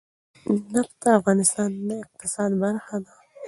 [0.73, 3.13] نفت د افغانستان د اقتصاد برخه ده.